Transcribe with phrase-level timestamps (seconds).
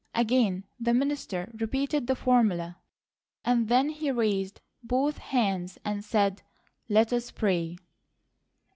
[0.15, 2.79] Again the minister repeated the formula,
[3.45, 6.41] and then he raised both hands and said:
[6.89, 7.77] "Let us pray."